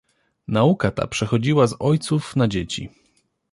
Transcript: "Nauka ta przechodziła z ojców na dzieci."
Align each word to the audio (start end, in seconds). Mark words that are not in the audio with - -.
"Nauka 0.47 0.91
ta 0.91 1.07
przechodziła 1.07 1.67
z 1.67 1.75
ojców 1.79 2.35
na 2.35 2.47
dzieci." 2.47 2.89